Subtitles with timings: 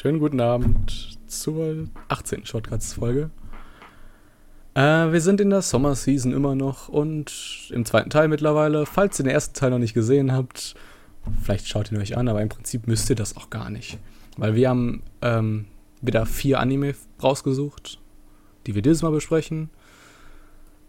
[0.00, 2.46] Schönen guten Abend zur 18.
[2.46, 3.28] Shortcuts-Folge.
[4.72, 8.86] Äh, wir sind in der Sommer-Season immer noch und im zweiten Teil mittlerweile.
[8.86, 10.74] Falls ihr den ersten Teil noch nicht gesehen habt,
[11.42, 13.98] vielleicht schaut ihn euch an, aber im Prinzip müsst ihr das auch gar nicht.
[14.38, 15.66] Weil wir haben ähm,
[16.00, 17.98] wieder vier Anime rausgesucht,
[18.66, 19.68] die wir dieses Mal besprechen.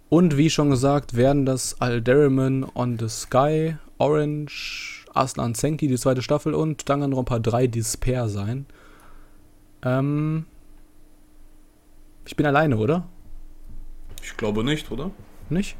[0.07, 6.21] Und wie schon gesagt, werden das Alderaman on the Sky, Orange, Aslan Senki, die zweite
[6.21, 8.67] Staffel und Danganronpa 3 Despair sein.
[9.83, 10.45] Ähm,
[12.25, 13.07] ich bin alleine, oder?
[14.23, 15.11] Ich glaube nicht, oder?
[15.49, 15.75] Nicht?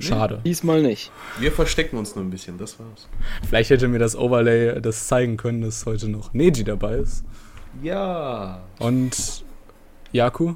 [0.00, 0.40] Schade.
[0.44, 1.12] Diesmal nicht.
[1.38, 3.08] Wir verstecken uns nur ein bisschen, das war's.
[3.46, 7.24] Vielleicht hätte mir das Overlay das zeigen können, dass heute noch Neji dabei ist.
[7.82, 8.62] Ja.
[8.78, 9.44] Und
[10.12, 10.54] Yaku.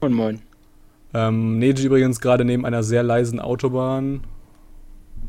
[0.00, 0.42] Moin, moin.
[1.12, 4.22] Ähm, Neji übrigens gerade neben einer sehr leisen Autobahn.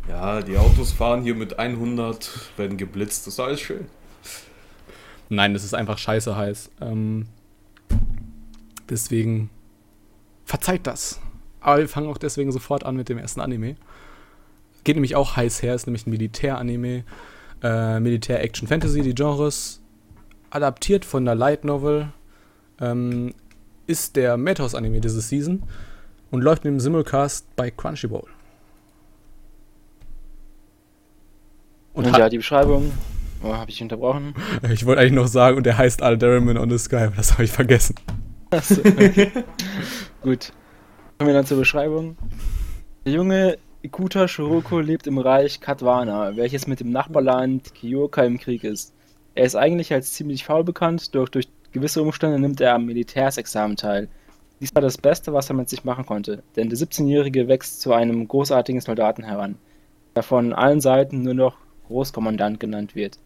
[0.07, 3.87] Ja, die Autos fahren hier mit 100, werden geblitzt, das ist alles schön.
[5.29, 6.71] Nein, es ist einfach scheiße heiß.
[6.81, 7.27] Ähm,
[8.89, 9.49] deswegen
[10.45, 11.19] verzeiht das.
[11.59, 13.75] Aber wir fangen auch deswegen sofort an mit dem ersten Anime.
[14.83, 17.03] Geht nämlich auch heiß her, ist nämlich ein Militär-Anime.
[17.61, 19.81] Äh, Militär-Action-Fantasy, die Genres.
[20.49, 22.13] Adaptiert von der Light Novel.
[22.79, 23.33] Ähm,
[23.85, 25.63] ist der Madhouse-Anime diese Season.
[26.31, 28.27] Und läuft mit dem Simulcast bei Crunchyroll.
[31.93, 32.91] Und, und ja, die Beschreibung.
[33.43, 34.33] Oh, habe ich unterbrochen?
[34.71, 37.43] Ich wollte eigentlich noch sagen, und der heißt Alderaman on the Sky, aber das habe
[37.43, 37.95] ich vergessen.
[38.49, 39.31] Achso, okay.
[40.23, 40.51] Gut.
[41.17, 42.17] Kommen wir dann zur Beschreibung.
[43.05, 48.63] Der junge Ikuta Shiroko lebt im Reich Katwana, welches mit dem Nachbarland Kyoka im Krieg
[48.63, 48.93] ist.
[49.35, 53.77] Er ist eigentlich als ziemlich faul bekannt, doch durch gewisse Umstände nimmt er am Militärsexamen
[53.77, 54.09] teil.
[54.59, 57.93] Dies war das Beste, was er mit sich machen konnte, denn der 17-Jährige wächst zu
[57.93, 59.55] einem großartigen Soldaten heran,
[60.15, 63.19] der von allen Seiten nur noch Großkommandant genannt wird.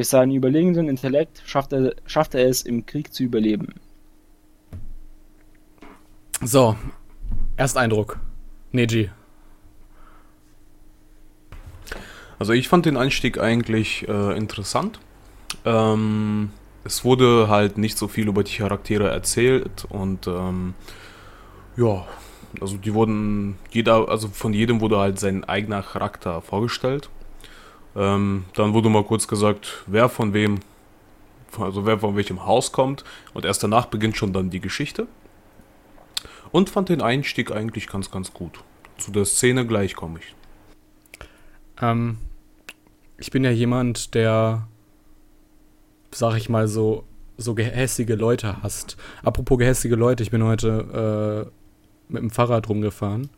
[0.00, 3.74] Durch seinen überlegenen Intellekt schafft er, schafft er es, im Krieg zu überleben.
[6.40, 6.74] So,
[7.58, 8.18] Ersteindruck.
[8.72, 9.10] Neji.
[12.38, 15.00] Also ich fand den Einstieg eigentlich äh, interessant.
[15.66, 16.48] Ähm,
[16.84, 20.72] es wurde halt nicht so viel über die Charaktere erzählt und ähm,
[21.76, 22.06] ja,
[22.58, 27.10] also die wurden, jeder, also von jedem wurde halt sein eigener Charakter vorgestellt.
[27.96, 30.60] Ähm, dann wurde mal kurz gesagt, wer von wem,
[31.58, 35.06] also wer von welchem Haus kommt und erst danach beginnt schon dann die Geschichte.
[36.52, 38.60] Und fand den Einstieg eigentlich ganz, ganz gut.
[38.98, 40.34] Zu der Szene gleich komme ich.
[41.80, 42.18] Ähm,
[43.18, 44.66] ich bin ja jemand, der,
[46.10, 47.04] sag ich mal so,
[47.36, 48.96] so gehässige Leute hasst.
[49.22, 53.30] Apropos gehässige Leute, ich bin heute äh, mit dem Fahrrad rumgefahren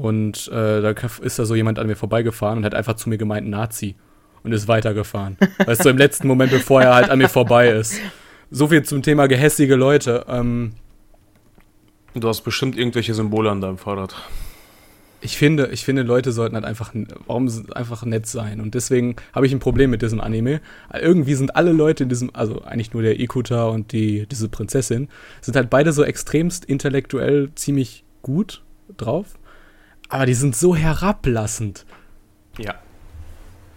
[0.00, 0.90] und äh, da
[1.22, 3.96] ist da so jemand an mir vorbeigefahren und hat einfach zu mir gemeint Nazi
[4.42, 5.36] und ist weitergefahren.
[5.66, 8.00] weißt du, im letzten Moment, bevor er halt an mir vorbei ist.
[8.50, 10.24] So viel zum Thema gehässige Leute.
[10.28, 10.72] Ähm,
[12.14, 14.14] Du hast bestimmt irgendwelche Symbole an deinem Fahrrad.
[15.20, 16.94] Ich finde, ich finde, Leute sollten halt einfach,
[17.26, 18.60] warum einfach nett sein.
[18.60, 20.60] Und deswegen habe ich ein Problem mit diesem Anime.
[20.94, 25.08] Irgendwie sind alle Leute in diesem, also eigentlich nur der Ikuta und die, diese Prinzessin,
[25.40, 28.62] sind halt beide so extremst intellektuell ziemlich gut
[28.96, 29.37] drauf.
[30.08, 31.84] Aber die sind so herablassend.
[32.58, 32.74] Ja.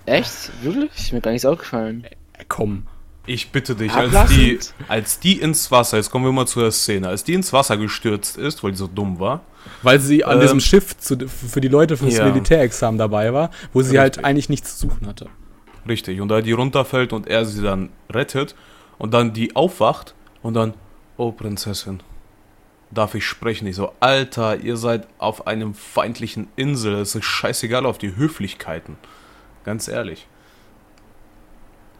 [0.05, 0.51] Echt?
[0.63, 0.91] Wirklich?
[0.95, 2.05] Ist mir gar nicht aufgefallen.
[2.05, 2.87] Äh, komm.
[3.27, 6.71] Ich bitte dich, als die, als die ins Wasser, jetzt kommen wir mal zu der
[6.71, 9.41] Szene, als die ins Wasser gestürzt ist, weil die so dumm war.
[9.83, 12.25] Weil sie an ähm, diesem Schiff zu, für die Leute fürs ja.
[12.25, 14.23] Militärexamen dabei war, wo sie halt Richtig.
[14.23, 15.27] halt eigentlich nichts zu suchen hatte.
[15.87, 18.55] Richtig, und da die runterfällt und er sie dann rettet
[18.97, 20.73] und dann die aufwacht und dann,
[21.17, 22.01] oh Prinzessin,
[22.91, 23.67] darf ich sprechen?
[23.67, 28.97] Ich so, Alter, ihr seid auf einem feindlichen Insel, es ist scheißegal auf die Höflichkeiten.
[29.63, 30.27] Ganz ehrlich.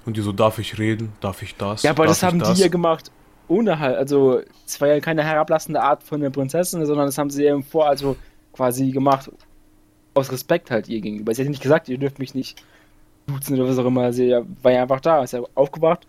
[0.06, 1.14] Und die so, darf ich reden?
[1.22, 1.84] Darf ich das?
[1.84, 2.56] Ja, aber darf das haben das?
[2.56, 3.12] die ja gemacht
[3.52, 7.30] ohne halt, also es war ja keine herablassende Art von der Prinzessin, sondern das haben
[7.30, 8.16] sie ja vor, also
[8.54, 9.30] quasi gemacht
[10.14, 11.36] aus Respekt halt ihr gegenüber.
[11.36, 12.64] Sie hat nicht gesagt, ihr dürft mich nicht
[13.28, 14.14] duzen oder was auch immer.
[14.14, 16.08] Sie war ja einfach da, ist ja aufgewacht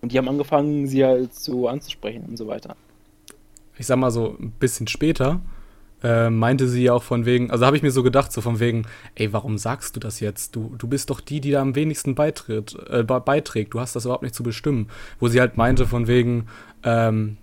[0.00, 2.76] und die haben angefangen, sie halt so anzusprechen und so weiter.
[3.80, 5.40] Ich sag mal so, ein bisschen später
[6.02, 8.60] äh, meinte sie ja auch von wegen, also habe ich mir so gedacht, so von
[8.60, 8.84] wegen,
[9.14, 10.54] ey, warum sagst du das jetzt?
[10.54, 13.72] Du, du bist doch die, die da am wenigsten beitritt, äh, beiträgt.
[13.72, 14.88] Du hast das überhaupt nicht zu bestimmen.
[15.18, 16.44] Wo sie halt meinte von wegen,
[16.82, 17.38] ähm,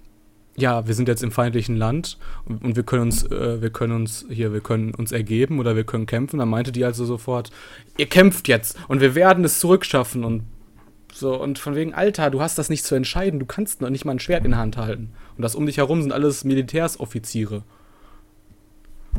[0.55, 3.93] ja, wir sind jetzt im feindlichen Land und, und wir können uns, äh, wir können
[3.93, 6.37] uns hier, wir können uns ergeben oder wir können kämpfen.
[6.37, 7.49] Dann meinte die also sofort,
[7.97, 10.43] ihr kämpft jetzt und wir werden es zurückschaffen und
[11.17, 14.05] so, und von wegen, Alter, du hast das nicht zu entscheiden, du kannst noch nicht
[14.05, 15.13] mal ein Schwert in der Hand halten.
[15.37, 17.63] Und das um dich herum sind alles Militärsoffiziere.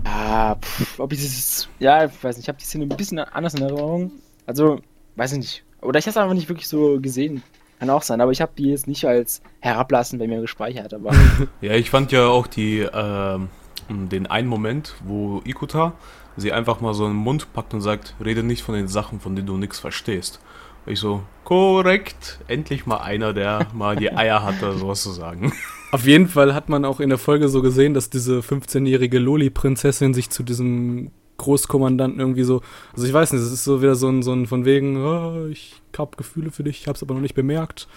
[0.05, 1.69] Ja, pff, ob ich das.
[1.79, 4.12] Ja, ich weiß nicht, ich habe die Szene ein bisschen anders in Erinnerung.
[4.47, 4.81] Also,
[5.17, 5.65] weiß ich nicht.
[5.81, 7.43] Oder ich habe es einfach nicht wirklich so gesehen.
[7.79, 10.93] Kann auch sein, aber ich habe die jetzt nicht als herablassen bei mir gespeichert.
[10.93, 11.12] Aber
[11.61, 13.49] Ja, ich fand ja auch die, ähm,
[13.88, 15.93] den einen Moment, wo Ikuta
[16.37, 19.21] sie einfach mal so in den Mund packt und sagt, rede nicht von den Sachen,
[19.21, 20.41] von denen du nichts verstehst.
[20.87, 25.53] Und ich so, korrekt, endlich mal einer, der mal die Eier hatte, sowas zu sagen.
[25.90, 30.12] Auf jeden Fall hat man auch in der Folge so gesehen, dass diese 15-jährige Loli-Prinzessin
[30.12, 32.61] sich zu diesem Großkommandanten irgendwie so,
[32.93, 35.46] also ich weiß nicht, es ist so wieder so ein, so ein von wegen, oh,
[35.46, 37.88] ich hab Gefühle für dich, ich hab's aber noch nicht bemerkt.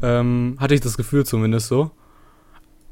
[0.00, 1.90] Ähm, hatte ich das Gefühl zumindest so.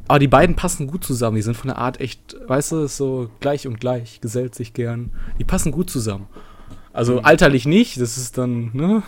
[0.08, 3.30] Aber die beiden passen gut zusammen, die sind von der Art echt, weißt du, so
[3.40, 5.12] gleich und gleich, gesellt sich gern.
[5.38, 6.26] Die passen gut zusammen.
[6.92, 9.02] Also alterlich nicht, das ist dann, ne?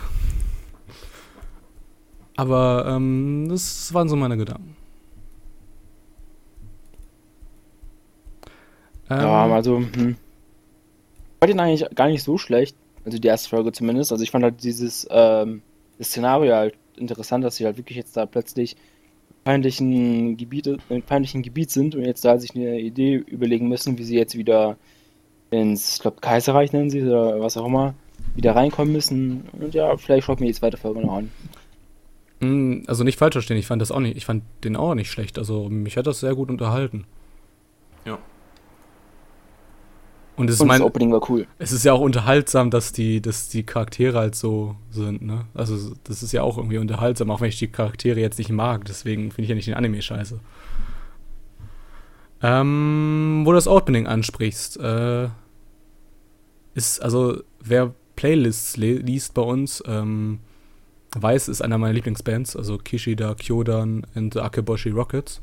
[2.35, 4.78] Aber ähm, das waren so meine Gedanken.
[9.09, 10.15] Ähm, ja, also, hm.
[11.31, 12.75] Ich fand ihn eigentlich gar nicht so schlecht.
[13.05, 14.11] Also die erste Folge zumindest.
[14.11, 15.61] Also ich fand halt dieses ähm,
[15.97, 18.75] das Szenario halt interessant, dass sie halt wirklich jetzt da plötzlich
[19.45, 24.03] feindlichen Gebiete, im feindlichen Gebiet sind und jetzt da sich eine Idee überlegen müssen, wie
[24.03, 24.77] sie jetzt wieder
[25.49, 27.95] ins, ich glaube, Kaiserreich nennen sie es oder was auch immer,
[28.35, 29.45] wieder reinkommen müssen.
[29.53, 31.31] Und ja, vielleicht schaut mir die zweite Folge noch an.
[32.41, 35.09] Mm, Also nicht falsch verstehen, ich fand das auch nicht, ich fand den auch nicht
[35.09, 35.37] schlecht.
[35.37, 37.05] Also mich hat das sehr gut unterhalten.
[38.05, 38.19] Ja.
[40.39, 41.47] Und es ist Und das mein, Opening war cool.
[41.57, 45.45] es ist ja auch unterhaltsam, dass die, dass die Charaktere halt so sind, ne?
[45.53, 48.85] Also das ist ja auch irgendwie unterhaltsam, auch wenn ich die Charaktere jetzt nicht mag,
[48.85, 50.39] deswegen finde ich ja nicht den Anime scheiße.
[52.41, 55.27] Ähm, wo du das Opening ansprichst, äh,
[56.73, 60.39] ist, also wer Playlists liest bei uns, ähm,
[61.17, 65.41] weiß, ist einer meiner Lieblingsbands, also Kishida, Kyodan und the Akeboshi Rockets.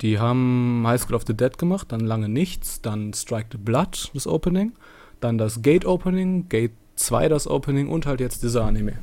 [0.00, 4.10] Die haben High School of the Dead gemacht, dann lange nichts, dann Strike the Blood,
[4.14, 4.72] das Opening,
[5.20, 8.94] dann das Gate Opening, Gate 2 das Opening und halt jetzt dieser Anime.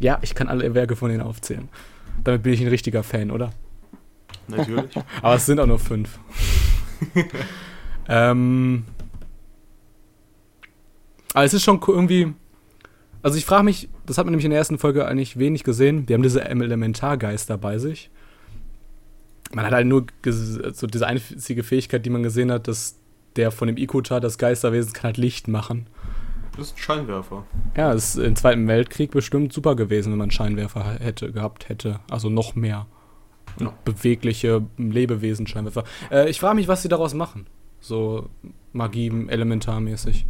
[0.00, 1.68] Ja, ich kann alle Werke von denen aufzählen.
[2.24, 3.52] Damit bin ich ein richtiger Fan, oder?
[4.48, 4.94] Natürlich.
[5.22, 6.18] Aber es sind auch nur fünf.
[8.08, 8.84] ähm,
[11.34, 12.32] aber es ist schon irgendwie.
[13.20, 16.06] Also ich frage mich, das hat man nämlich in der ersten Folge eigentlich wenig gesehen.
[16.06, 18.10] Die haben diese Elementargeister bei sich.
[19.54, 20.06] Man hat halt nur
[20.72, 22.98] so diese einzige Fähigkeit, die man gesehen hat, dass
[23.36, 25.86] der von dem Ikuta, das Geisterwesen, kann halt Licht machen.
[26.56, 27.44] Das ist ein Scheinwerfer.
[27.76, 32.00] Ja, es ist im Zweiten Weltkrieg bestimmt super gewesen, wenn man Scheinwerfer hätte gehabt hätte.
[32.10, 32.86] Also noch mehr.
[33.60, 33.72] Ja.
[33.84, 35.84] Bewegliche Lebewesen-Scheinwerfer.
[36.10, 37.46] Äh, ich frage mich, was sie daraus machen.
[37.80, 38.28] So
[38.72, 40.26] Magie elementarmäßig.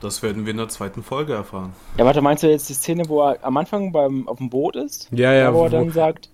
[0.00, 1.72] Das werden wir in der zweiten Folge erfahren.
[1.96, 4.76] Ja, warte, meinst du jetzt die Szene, wo er am Anfang beim, auf dem Boot
[4.76, 5.08] ist?
[5.12, 6.30] Ja, ja, Ja, wo er wo- dann sagt.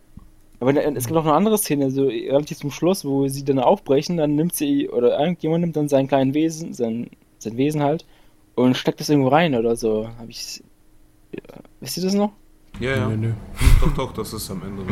[0.60, 4.18] Aber es gibt noch eine andere Szene, so relativ zum Schluss, wo sie dann aufbrechen,
[4.18, 8.04] dann nimmt sie, oder irgendjemand nimmt dann sein kleinen Wesen, sein, sein Wesen halt,
[8.54, 10.08] und steckt das irgendwo rein oder so.
[10.18, 10.62] Hab ich.
[11.32, 12.32] Ja, wisst ihr das noch?
[12.78, 13.08] Ja, ja.
[13.08, 13.32] Nö, nö.
[13.80, 14.82] Doch, doch, das ist am Ende.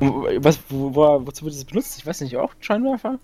[0.00, 1.98] Und Was, wo, wo, wozu wird das benutzt?
[1.98, 3.18] Ich weiß nicht, auch ein Scheinwerfer?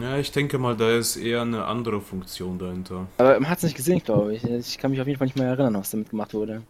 [0.00, 3.06] Ja, ich denke mal, da ist eher eine andere Funktion dahinter.
[3.18, 4.44] Aber man hat es nicht gesehen, glaube ich.
[4.44, 6.62] Ich kann mich auf jeden Fall nicht mehr erinnern, was damit gemacht wurde.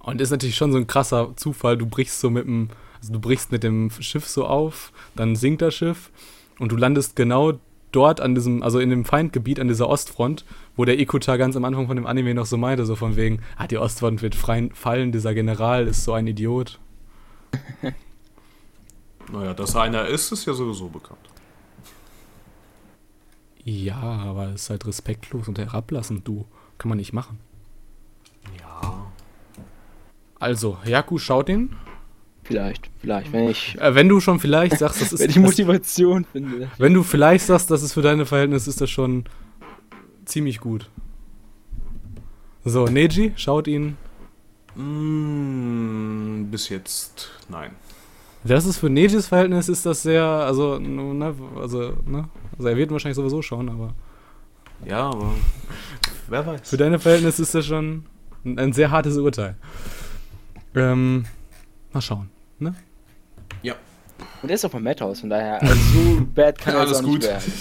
[0.00, 1.76] Und ist natürlich schon so ein krasser Zufall.
[1.76, 5.62] Du brichst so mit dem, also du brichst mit dem Schiff so auf, dann sinkt
[5.62, 6.10] das Schiff
[6.58, 7.54] und du landest genau
[7.92, 10.44] dort an diesem, also in dem Feindgebiet an dieser Ostfront,
[10.76, 13.40] wo der Ikuta ganz am Anfang von dem Anime noch so meinte, so von wegen,
[13.56, 16.78] ah, die Ostfront wird frei fallen, dieser General ist so ein Idiot.
[19.32, 21.20] Naja, dass einer ist, ist ja sowieso bekannt.
[23.62, 26.46] Ja, aber es ist halt respektlos und herablassend, du.
[26.78, 27.38] Kann man nicht machen.
[28.58, 28.99] Ja.
[30.40, 31.76] Also, Yaku schaut ihn.
[32.42, 35.20] Vielleicht, vielleicht, wenn ich, Äh, wenn du schon vielleicht sagst, das ist.
[35.20, 36.68] wenn ich das, Motivation finde.
[36.78, 39.24] wenn du vielleicht sagst, das ist für deine Verhältnisse, ist das schon
[40.24, 40.90] ziemlich gut.
[42.64, 43.96] So, Neji schaut ihn.
[44.74, 47.72] Mm, bis jetzt nein.
[48.42, 52.90] Das ist für Nejis Verhältnis ist das sehr, also, ne, also, ne, also er wird
[52.90, 53.92] wahrscheinlich sowieso schauen, aber
[54.86, 55.32] Ja, aber
[56.28, 56.70] wer weiß.
[56.70, 58.04] für deine Verhältnisse ist das schon
[58.46, 59.56] ein, ein sehr hartes Urteil.
[60.74, 61.24] Ähm,
[61.92, 62.74] mal schauen, ne?
[63.62, 63.74] Ja.
[64.42, 67.22] Und der ist auch von Madhouse, von daher, also so bad kann er alles gut.
[67.22, 67.42] werden.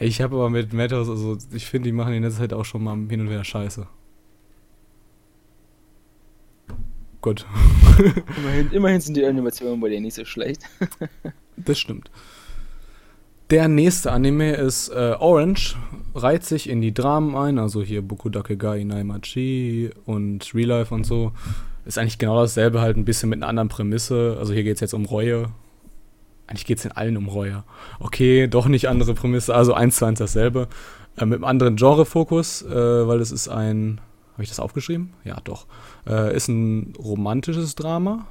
[0.00, 2.82] Ich habe aber mit Madhouse, also ich finde, die machen in letzter Zeit auch schon
[2.82, 3.86] mal hin und wieder Scheiße.
[7.20, 7.46] Gut,
[8.36, 10.62] Immerhin, immerhin sind die Animationen bei denen nicht so schlecht.
[11.56, 12.10] das stimmt.
[13.50, 15.76] Der nächste Anime ist äh, Orange,
[16.14, 21.04] reiht sich in die Dramen ein, also hier Bukudake Gai Naimachi und Real Life und
[21.04, 21.32] so.
[21.84, 24.36] Ist eigentlich genau dasselbe, halt ein bisschen mit einer anderen Prämisse.
[24.38, 25.48] Also hier geht es jetzt um Reue.
[26.46, 27.64] Eigentlich geht es in allen um Reue.
[28.00, 30.68] Okay, doch nicht andere Prämisse, also eins zu eins dasselbe.
[31.16, 32.68] Äh, mit einem anderen Genrefokus, äh,
[33.06, 34.00] weil es ist ein
[34.32, 35.12] Habe ich das aufgeschrieben?
[35.24, 35.66] Ja, doch.
[36.06, 38.26] Äh, ist ein romantisches Drama.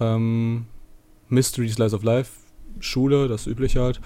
[0.00, 0.66] Ähm,
[1.28, 2.32] Mystery Slice of Life,
[2.80, 4.00] Schule, das übliche halt.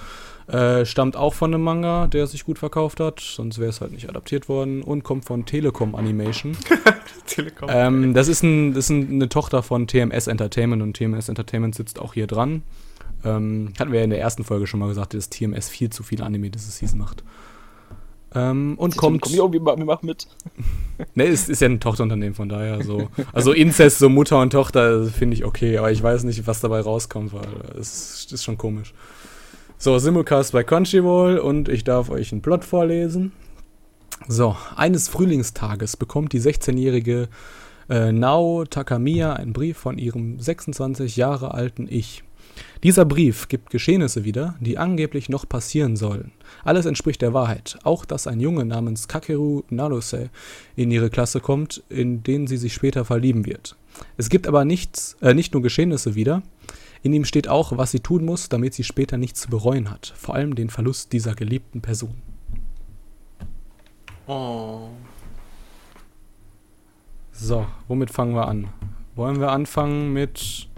[0.48, 3.92] Äh, stammt auch von einem Manga, der sich gut verkauft hat, sonst wäre es halt
[3.92, 6.56] nicht adaptiert worden und kommt von Telekom Animation.
[7.26, 7.68] Telekom.
[7.70, 11.98] Ähm, das ist, ein, das ist eine Tochter von TMS Entertainment und TMS Entertainment sitzt
[11.98, 12.62] auch hier dran.
[13.24, 16.02] Ähm, hatten wir ja in der ersten Folge schon mal gesagt, dass TMS viel zu
[16.02, 17.22] viele Anime diese Season macht.
[18.34, 19.20] Ähm, und Sie kommt.
[19.20, 20.28] Komm, jo, wir, wir machen mit.
[21.14, 23.08] ne, ist, ist ja ein Tochterunternehmen, von daher so.
[23.34, 26.80] Also Inzest, so Mutter und Tochter, finde ich okay, aber ich weiß nicht, was dabei
[26.80, 28.94] rauskommt, weil es ist schon komisch.
[29.80, 33.30] So, Simulcast bei Crunchyroll und ich darf euch einen Plot vorlesen.
[34.26, 37.28] So, eines Frühlingstages bekommt die 16-jährige
[37.88, 42.24] äh, Nao Takamiya einen Brief von ihrem 26 Jahre alten Ich.
[42.82, 46.32] Dieser Brief gibt Geschehnisse wieder, die angeblich noch passieren sollen.
[46.64, 50.30] Alles entspricht der Wahrheit, auch dass ein Junge namens Kakeru Naruse
[50.74, 53.76] in ihre Klasse kommt, in den sie sich später verlieben wird.
[54.16, 56.42] Es gibt aber nichts, äh, nicht nur Geschehnisse wieder,
[57.02, 60.12] in ihm steht auch, was sie tun muss, damit sie später nichts zu bereuen hat.
[60.16, 62.14] Vor allem den Verlust dieser geliebten Person.
[64.26, 64.88] Oh.
[67.32, 68.68] So, womit fangen wir an?
[69.14, 70.68] Wollen wir anfangen mit.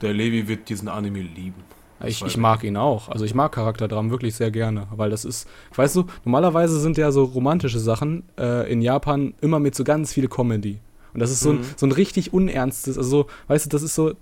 [0.00, 1.62] Der Levi wird diesen Anime lieben.
[2.04, 3.08] Ich, ich, mag ihn auch.
[3.08, 7.12] Also ich mag Charakterdram wirklich sehr gerne, weil das ist, weißt du, normalerweise sind ja
[7.12, 10.80] so romantische Sachen äh, in Japan immer mit so ganz viel Comedy.
[11.14, 11.60] Und das ist so, mhm.
[11.60, 14.14] ein, so ein richtig unernstes, also weißt du, das ist so,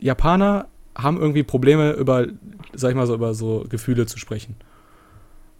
[0.00, 2.26] Japaner haben irgendwie Probleme über,
[2.72, 4.56] sag ich mal so, über so Gefühle zu sprechen.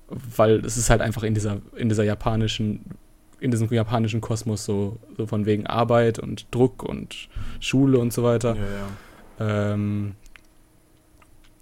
[0.08, 2.84] Weil es ist halt einfach in dieser, in dieser japanischen,
[3.40, 7.28] in diesem japanischen Kosmos so, so von wegen Arbeit und Druck und
[7.60, 8.56] Schule und so weiter.
[8.56, 8.62] Ja,
[9.44, 9.72] ja.
[9.74, 10.14] Ähm,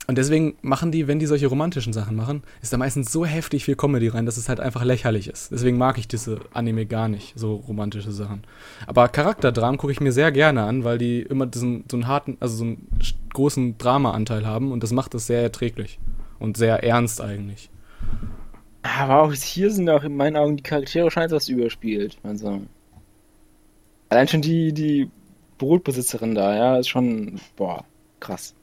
[0.07, 3.65] und deswegen machen die, wenn die solche romantischen Sachen machen, ist da meistens so heftig
[3.65, 5.51] viel Comedy rein, dass es halt einfach lächerlich ist.
[5.51, 8.45] Deswegen mag ich diese Anime gar nicht, so romantische Sachen.
[8.87, 12.37] Aber Charakterdramen gucke ich mir sehr gerne an, weil die immer diesen, so einen harten,
[12.39, 12.89] also so einen
[13.35, 15.99] großen Drama-Anteil haben und das macht das sehr erträglich
[16.39, 17.71] und sehr ernst eigentlich.
[18.83, 22.19] Aber auch hier sind auch in meinen Augen die Charaktere scheint was überspielt.
[22.23, 22.63] Also.
[24.09, 25.11] Allein schon die, die
[25.59, 27.85] Brotbesitzerin da, ja, ist schon, boah,
[28.21, 28.55] krass.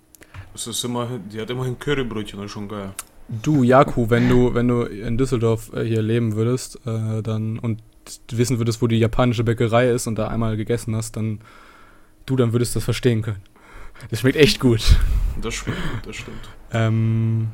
[0.54, 2.94] Es ist immer, die hat immerhin Currybrötchen, das ist schon geil.
[3.28, 7.82] Du, Jaku, wenn du, wenn du in Düsseldorf äh, hier leben würdest, äh, dann und
[8.32, 11.40] wissen würdest, wo die japanische Bäckerei ist und da einmal gegessen hast, dann
[12.26, 13.42] du, dann würdest du das verstehen können.
[14.10, 14.98] Das schmeckt echt gut.
[15.42, 16.50] Das schmeckt gut, das stimmt.
[16.72, 17.50] Ähm,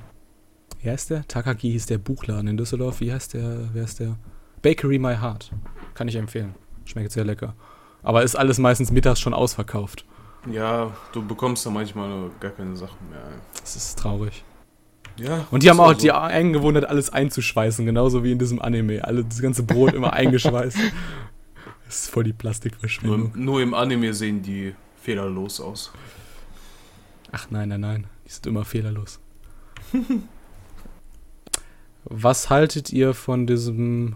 [0.81, 1.27] wie heißt der?
[1.27, 2.99] Takagi hieß der Buchladen in Düsseldorf.
[3.01, 3.69] Wie heißt der?
[3.73, 4.17] Wer ist der?
[4.61, 5.51] Bakery My Heart.
[5.93, 6.55] Kann ich empfehlen.
[6.85, 7.53] Schmeckt sehr lecker.
[8.01, 10.05] Aber ist alles meistens mittags schon ausverkauft.
[10.47, 13.21] Ja, du bekommst da manchmal gar keine Sachen mehr.
[13.59, 14.43] Das ist traurig.
[15.17, 15.45] Ja.
[15.51, 15.99] Und die haben auch so.
[15.99, 19.03] die Angewohnheit, alles einzuschweißen, genauso wie in diesem Anime.
[19.03, 20.77] Alle, das ganze Brot immer eingeschweißt.
[21.85, 23.31] Das ist voll die Plastikverschwendung.
[23.35, 25.91] Nur, nur, im Anime sehen die fehlerlos aus.
[27.31, 28.07] Ach nein, nein, nein.
[28.25, 29.19] Die sind immer fehlerlos.
[32.05, 34.15] Was haltet ihr von diesem.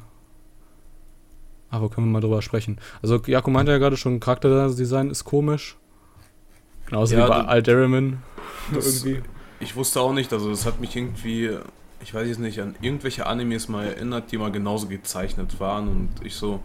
[1.69, 2.79] Ah, wo können wir mal drüber sprechen?
[3.01, 5.75] Also, Jakob meinte ja gerade schon, Charakterdesign ist komisch.
[6.93, 7.47] Genauso ja, wie bei
[8.71, 9.23] irgendwie.
[9.59, 11.57] Ich wusste auch nicht, also das hat mich irgendwie,
[12.03, 16.09] ich weiß jetzt nicht, an irgendwelche Animes mal erinnert, die mal genauso gezeichnet waren und
[16.23, 16.62] ich so,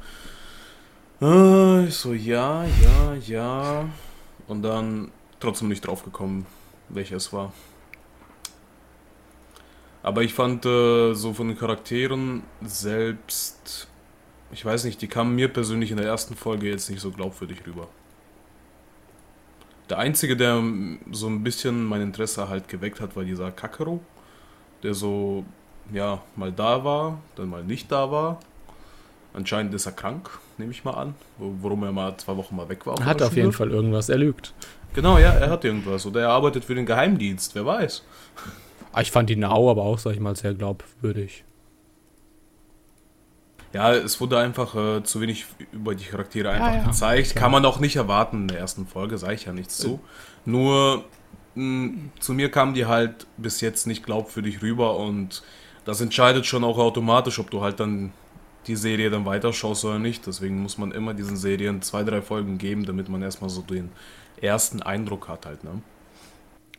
[1.23, 3.88] äh, ich so, ja, ja, ja.
[4.49, 6.44] Und dann trotzdem nicht drauf gekommen,
[6.90, 7.54] welcher es war.
[10.02, 13.88] Aber ich fand äh, so von den Charakteren selbst,
[14.52, 17.66] ich weiß nicht, die kamen mir persönlich in der ersten Folge jetzt nicht so glaubwürdig
[17.66, 17.88] rüber.
[19.90, 20.62] Der einzige, der
[21.12, 24.00] so ein bisschen mein Interesse halt geweckt hat, war dieser Kakeru,
[24.83, 25.45] der so,
[25.92, 28.40] ja, mal da war, dann mal nicht da war.
[29.33, 32.87] Anscheinend ist er krank, nehme ich mal an, worum er mal zwei Wochen mal weg
[32.87, 32.99] war.
[32.99, 34.52] Er hat auf jeden Fall irgendwas, er lügt.
[34.95, 36.07] Genau, ja, er hat irgendwas.
[36.07, 38.02] Oder er arbeitet für den Geheimdienst, wer weiß.
[38.92, 41.45] Ah, ich fand die Nau aber auch, sag ich mal, sehr glaubwürdig.
[43.72, 46.87] Ja, es wurde einfach äh, zu wenig über die Charaktere einfach ja, ja.
[46.87, 47.37] gezeigt.
[47.37, 50.00] Kann man auch nicht erwarten in der ersten Folge, sage ich ja nichts zu.
[50.44, 51.04] Nur
[51.54, 55.42] mh, zu mir kamen die halt bis jetzt nicht glaubwürdig rüber und
[55.84, 58.12] das entscheidet schon auch automatisch, ob du halt dann
[58.66, 60.26] die Serie dann weiterschaust oder nicht.
[60.26, 63.90] Deswegen muss man immer diesen Serien zwei, drei Folgen geben, damit man erstmal so den
[64.40, 65.82] ersten Eindruck hat halt, ne?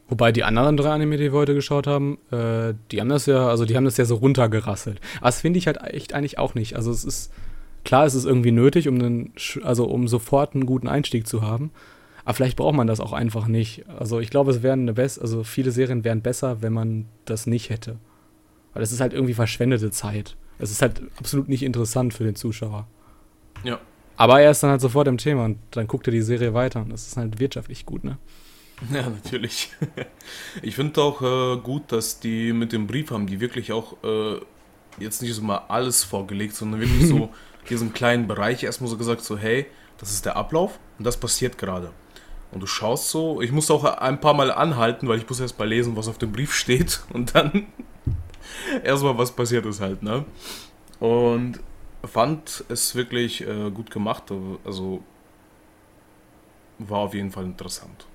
[0.09, 3.47] Wobei die anderen drei Anime, die wir heute geschaut haben, äh, die haben das ja,
[3.47, 4.99] also die haben das ja so runtergerasselt.
[5.17, 6.75] Aber das finde ich halt echt eigentlich auch nicht.
[6.75, 7.31] Also es ist,
[7.85, 11.71] klar, es ist irgendwie nötig, um einen, also um sofort einen guten Einstieg zu haben.
[12.25, 13.85] Aber vielleicht braucht man das auch einfach nicht.
[13.87, 17.45] Also ich glaube, es wären eine best, also viele Serien wären besser, wenn man das
[17.45, 17.97] nicht hätte.
[18.73, 20.35] Weil es ist halt irgendwie verschwendete Zeit.
[20.57, 22.87] Es ist halt absolut nicht interessant für den Zuschauer.
[23.63, 23.79] Ja.
[24.17, 26.81] Aber er ist dann halt sofort im Thema und dann guckt er die Serie weiter
[26.81, 28.17] und das ist halt wirtschaftlich gut, ne?
[28.93, 29.71] Ja, natürlich.
[30.61, 34.39] Ich finde auch äh, gut, dass die mit dem Brief haben, die wirklich auch äh,
[34.99, 37.29] jetzt nicht so mal alles vorgelegt, sondern wirklich so
[37.69, 39.65] diesen kleinen Bereich erstmal so gesagt, so hey,
[39.97, 41.91] das ist der Ablauf und das passiert gerade.
[42.51, 45.59] Und du schaust so, ich muss auch ein paar Mal anhalten, weil ich muss erst
[45.59, 47.67] mal lesen, was auf dem Brief steht und dann
[48.83, 50.25] erstmal was passiert ist halt, ne?
[50.99, 51.59] Und
[52.03, 54.23] fand es wirklich äh, gut gemacht,
[54.65, 55.03] also
[56.79, 58.08] war auf jeden Fall interessant.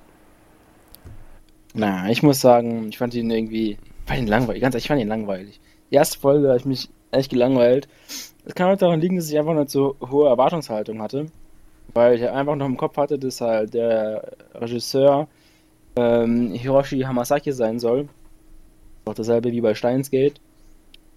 [1.74, 5.00] Na, ich muss sagen, ich fand ihn irgendwie, fand ihn langweilig, ganz ehrlich, ich fand
[5.00, 5.60] ihn langweilig.
[5.90, 7.88] Die erste Folge habe ich mich echt gelangweilt.
[8.44, 11.26] Es kann auch daran liegen, dass ich einfach nicht so hohe Erwartungshaltung hatte.
[11.92, 15.28] Weil ich einfach noch im Kopf hatte, dass halt der Regisseur
[15.96, 18.08] ähm, Hiroshi Hamasaki sein soll.
[19.04, 20.40] Auch dasselbe wie bei Steins Gate.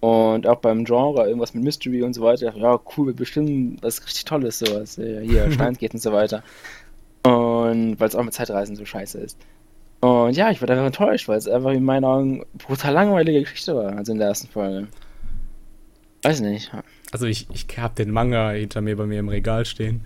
[0.00, 2.54] Und auch beim Genre, irgendwas mit Mystery und so weiter.
[2.56, 4.96] Ja, cool, bestimmt was richtig Tolles, sowas.
[4.96, 6.42] Hier, Steins Gate und so weiter.
[7.24, 9.38] Und weil es auch mit Zeitreisen so scheiße ist.
[10.00, 13.74] Und ja, ich war einfach enttäuscht, weil es einfach in meinen Augen brutal langweilige Geschichte
[13.74, 14.86] war, also in der ersten Folge.
[16.22, 16.70] Weiß nicht.
[17.10, 20.02] Also ich, ich habe den Manga hinter mir bei mir im Regal stehen.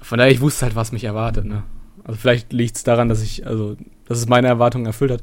[0.00, 1.62] Von daher, ich wusste halt, was mich erwartet, ne?
[2.04, 5.20] Also vielleicht liegt es daran, dass ich, also, dass es meine Erwartungen erfüllt hat.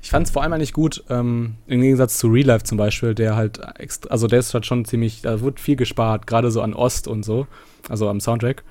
[0.00, 3.14] Ich fand es vor allem eigentlich gut, ähm, im Gegensatz zu Real Life zum Beispiel,
[3.14, 6.60] der halt extra, also der ist halt schon ziemlich, da wurde viel gespart, gerade so
[6.60, 7.46] an Ost und so,
[7.88, 8.64] also am Soundtrack.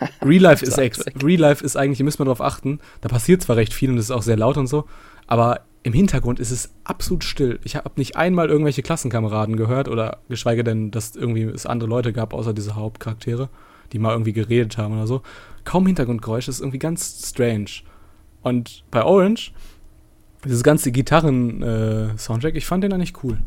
[0.22, 3.42] Real Life ist ex Real Life ist eigentlich, ihr müsst mal drauf achten, da passiert
[3.42, 4.86] zwar recht viel und es ist auch sehr laut und so,
[5.26, 7.58] aber im Hintergrund ist es absolut still.
[7.64, 12.12] Ich habe nicht einmal irgendwelche Klassenkameraden gehört oder geschweige denn, dass irgendwie es andere Leute
[12.12, 13.48] gab, außer diese Hauptcharaktere
[13.92, 15.22] die mal irgendwie geredet haben oder so.
[15.64, 17.70] Kaum Hintergrundgeräusche, ist irgendwie ganz strange.
[18.42, 19.52] Und bei Orange,
[20.44, 23.38] dieses ganze Gitarren-Soundtrack, äh, ich fand den eigentlich cool.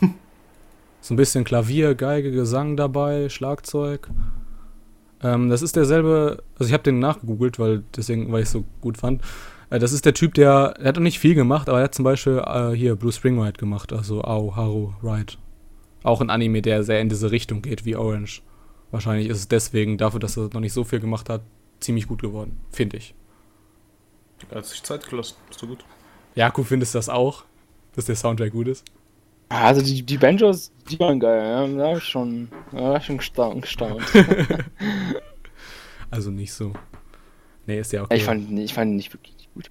[1.00, 4.08] so ein bisschen Klavier, Geige, Gesang dabei, Schlagzeug.
[5.24, 8.64] Ähm, das ist derselbe, also ich habe den nachgegoogelt, weil deswegen, weil ich es so
[8.82, 9.22] gut fand.
[9.70, 11.94] Äh, das ist der Typ, der, der hat noch nicht viel gemacht, aber er hat
[11.94, 15.32] zum Beispiel äh, hier Blue Spring Ride gemacht, also Ao Haru Ride.
[16.02, 18.42] Auch ein Anime, der sehr in diese Richtung geht wie Orange.
[18.90, 21.40] Wahrscheinlich ist es deswegen, dafür, dass er noch nicht so viel gemacht hat,
[21.80, 23.14] ziemlich gut geworden, finde ich.
[24.50, 25.84] Er hat sich Zeit gelassen, ist so gut.
[26.34, 27.44] Jakob, findest du das auch,
[27.96, 28.84] dass der Soundtrack gut ist?
[29.48, 31.66] Also die, die Banjos, die waren geil, ja.
[31.66, 34.04] Da hab ich schon, da hab ich schon gestaunt.
[36.14, 36.72] also nicht so.
[37.66, 38.10] Nee, ist ja auch.
[38.10, 39.70] Ich fand, ich fand ihn nicht wirklich gut.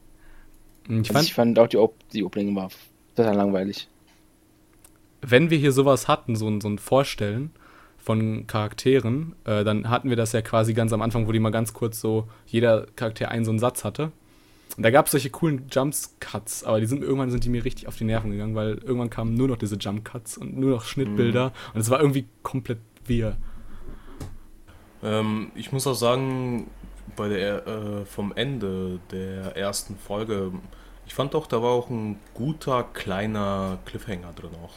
[0.88, 2.69] Hm, ich, also fand, ich fand auch die, Op die Opening war
[3.15, 3.88] total langweilig.
[5.21, 7.51] Wenn wir hier sowas hatten, so ein, so ein Vorstellen,
[8.03, 11.51] von Charakteren, äh, dann hatten wir das ja quasi ganz am Anfang, wo die mal
[11.51, 14.12] ganz kurz so, jeder Charakter einen so einen Satz hatte.
[14.75, 17.88] Und da gab es solche coolen Jump-Cuts, aber die sind irgendwann sind die mir richtig
[17.88, 21.49] auf die Nerven gegangen, weil irgendwann kamen nur noch diese Jump-Cuts und nur noch Schnittbilder
[21.49, 21.75] mhm.
[21.75, 23.38] und es war irgendwie komplett wir.
[25.03, 26.67] Ähm, ich muss auch sagen,
[27.15, 30.51] bei der äh, vom Ende der ersten Folge,
[31.05, 34.73] ich fand auch, da war auch ein guter kleiner Cliffhanger drin auch.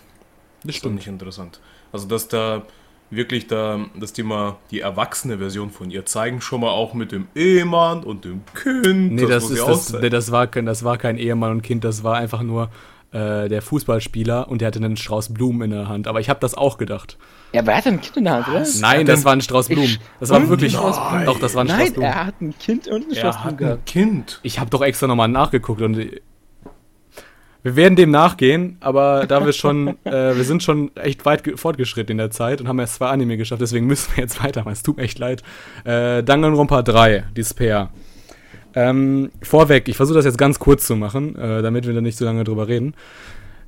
[0.65, 0.97] Das stimmt.
[0.97, 1.61] nicht interessant.
[1.93, 2.63] Also dass da
[3.11, 7.29] wirklich da das Thema die erwachsene Version von ihr zeigen, schon mal auch mit dem
[7.35, 9.13] Ehemann und dem Kind.
[9.13, 12.03] Nee, das, das ist das, nee, das, war, das war kein Ehemann und Kind, das
[12.03, 12.69] war einfach nur
[13.17, 16.07] äh, der Fußballspieler und der hatte einen Strauß Blumen in der Hand.
[16.07, 17.17] Aber ich habe das auch gedacht.
[17.53, 18.67] Ja, aber er hatte ein Kind in der Hand, oder?
[18.81, 19.97] Nein, das war ein Strauß Blumen.
[20.21, 20.75] Das war wirklich.
[20.75, 22.09] Doch, das war ein Strauß Blumen.
[22.09, 23.79] Nein, er hat ein Kind und ein Strauß Blumen gehabt.
[23.81, 24.41] Ein Kind.
[24.43, 25.97] Ich habe doch extra nochmal nachgeguckt und
[27.67, 32.13] wir werden dem nachgehen, aber da wir schon, äh, wir sind schon echt weit fortgeschritten
[32.13, 34.73] in der Zeit und haben erst zwei Anime geschafft, deswegen müssen wir jetzt weitermachen.
[34.73, 35.43] Es tut mir echt leid.
[35.85, 37.91] Äh, Danganronpa 3, Despair.
[38.77, 42.19] Ähm, vorweg, ich versuche das jetzt ganz kurz zu machen, äh, damit wir da nicht
[42.19, 42.95] so lange drüber reden.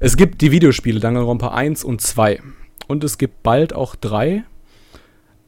[0.00, 2.40] Es gibt die Videospiele Danganronpa 1 und 2.
[2.88, 4.44] Und es gibt bald auch 3.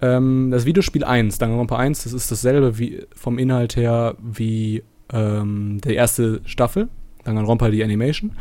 [0.00, 5.78] Ähm, das Videospiel 1, Danganronpa 1, das ist dasselbe wie, vom Inhalt her wie ähm,
[5.84, 6.88] die erste Staffel.
[7.24, 8.32] Danganronpa die Animation.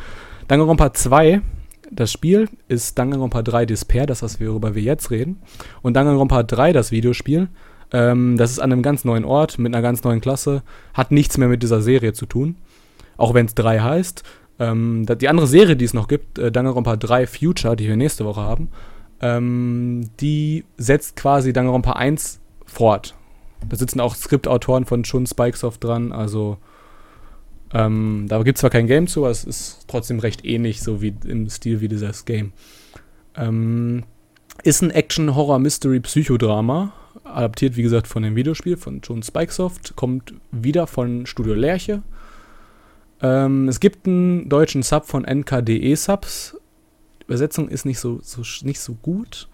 [0.47, 1.41] Danganronpa 2,
[1.91, 5.41] das Spiel, ist Danganronpa 3 Despair, das, was wir, worüber wir jetzt reden.
[5.82, 7.49] Und Danganronpa 3, das Videospiel,
[7.91, 11.38] ähm, das ist an einem ganz neuen Ort, mit einer ganz neuen Klasse, hat nichts
[11.38, 12.56] mehr mit dieser Serie zu tun.
[13.17, 14.23] Auch wenn es 3 heißt.
[14.60, 18.25] Ähm, die andere Serie, die es noch gibt, äh, Danganronpa 3 Future, die wir nächste
[18.25, 18.69] Woche haben,
[19.21, 23.15] ähm, die setzt quasi Danganronpa 1 fort.
[23.67, 26.58] Da sitzen auch Skriptautoren von Shun Spikesoft dran, also
[27.73, 31.02] ähm, da gibt es zwar kein Game zu, aber es ist trotzdem recht ähnlich, so
[31.02, 32.54] wie im Stil wie dieses Game.
[33.36, 34.04] Ähm,
[34.63, 36.93] ist ein Action-Horror-Mystery-Psychodrama,
[37.36, 42.04] adaptiert wie gesagt von dem Videospiel von John Spikesoft, kommt wieder von Studio Lerche.
[43.22, 46.58] Ähm, es gibt einen deutschen Sub von NKDE Subs.
[47.22, 49.48] Die Übersetzung ist nicht so, so, nicht so gut.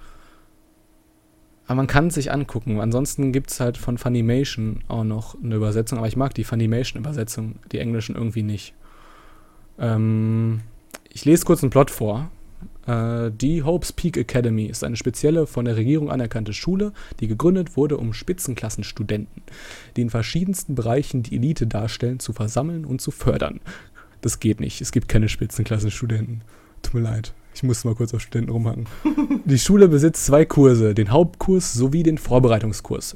[1.68, 2.80] Aber man kann es sich angucken.
[2.80, 7.56] Ansonsten gibt es halt von Funimation auch noch eine Übersetzung, aber ich mag die Funimation-Übersetzung,
[7.72, 8.76] die englischen irgendwie nicht.
[9.80, 10.62] Ähm,
[11.10, 12.30] ich lese kurz einen Plot vor.
[12.88, 17.78] Äh, die Hope's Peak Academy ist eine spezielle, von der Regierung anerkannte Schule, die gegründet
[17.78, 19.44] wurde, um Spitzenklassenstudenten,
[19.96, 23.60] die in verschiedensten Bereichen die Elite darstellen, zu versammeln und zu fördern.
[24.22, 24.82] Das geht nicht.
[24.82, 26.42] Es gibt keine Spitzenklassenstudenten.
[26.82, 27.34] Tut mir leid.
[27.54, 28.86] Ich muss mal kurz auf Studenten rumhacken.
[29.46, 33.16] Die Schule besitzt zwei Kurse, den Hauptkurs sowie den Vorbereitungskurs.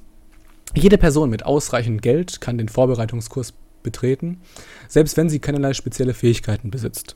[0.76, 3.54] Jede Person mit ausreichend Geld kann den Vorbereitungskurs
[3.84, 4.40] betreten,
[4.88, 7.16] selbst wenn sie keinerlei spezielle Fähigkeiten besitzt.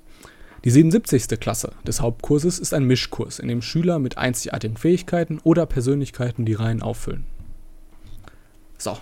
[0.63, 1.39] Die 77.
[1.41, 6.53] Klasse des Hauptkurses ist ein Mischkurs, in dem Schüler mit einzigartigen Fähigkeiten oder Persönlichkeiten die
[6.53, 7.25] Reihen auffüllen.
[8.77, 8.97] So.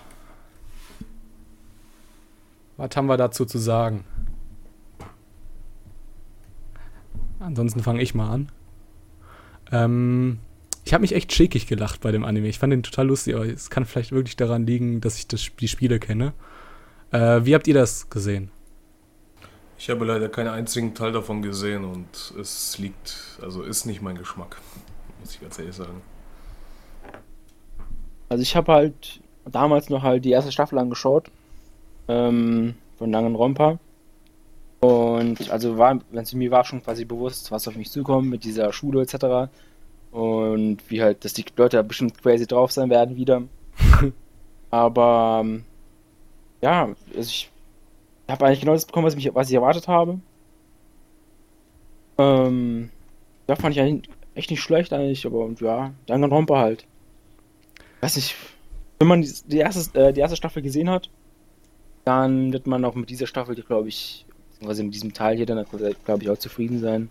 [2.76, 4.04] Was haben wir dazu zu sagen?
[7.38, 8.52] Ansonsten fange ich mal an.
[9.70, 10.38] Ähm,
[10.84, 12.48] ich habe mich echt schickig gelacht bei dem Anime.
[12.48, 15.48] Ich fand den total lustig, aber es kann vielleicht wirklich daran liegen, dass ich das,
[15.60, 16.32] die Spiele kenne.
[17.12, 18.50] Äh, wie habt ihr das gesehen?
[19.82, 24.16] Ich habe leider keinen einzigen Teil davon gesehen und es liegt, also ist nicht mein
[24.16, 24.58] Geschmack,
[25.18, 26.00] muss ich ganz ehrlich sagen.
[28.28, 31.32] Also ich habe halt damals noch halt die erste Staffel angeschaut
[32.06, 33.80] ähm, von Danganronpa
[34.78, 38.44] und also war, wenn es mir war schon quasi bewusst, was auf mich zukommt mit
[38.44, 39.50] dieser Schule etc.
[40.12, 43.42] Und wie halt, dass die Leute bestimmt crazy drauf sein werden wieder.
[44.70, 45.64] Aber ähm,
[46.60, 47.51] ja, also ich
[48.28, 50.20] habe eigentlich genau das bekommen, was, mich, was ich erwartet habe.
[52.18, 52.90] Ähm,
[53.48, 56.86] ja, fand ich eigentlich echt nicht schlecht eigentlich, aber ja, Danganronpa halt.
[58.00, 58.34] Weiß nicht,
[58.98, 61.10] wenn man die erste, äh, die erste Staffel gesehen hat,
[62.04, 65.64] dann wird man auch mit dieser Staffel, glaube ich, beziehungsweise mit diesem Teil hier dann,
[66.04, 67.08] glaube ich, auch zufrieden sein.